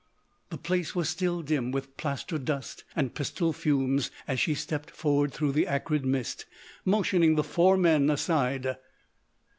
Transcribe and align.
The 0.49 0.57
place 0.57 0.95
was 0.95 1.09
still 1.09 1.43
dim 1.43 1.69
with 1.71 1.95
plaster 1.95 2.39
dust 2.39 2.83
and 2.95 3.13
pistol 3.13 3.53
fumes 3.53 4.09
as 4.27 4.39
she 4.39 4.55
stepped 4.55 4.89
forward 4.89 5.31
through 5.31 5.51
the 5.51 5.67
acrid 5.67 6.05
mist, 6.07 6.47
motioning 6.83 7.35
the 7.35 7.43
four 7.43 7.77
men 7.77 8.09
aside. 8.09 8.77